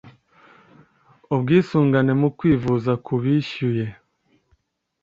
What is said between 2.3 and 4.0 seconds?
kwivuza ku bishyuye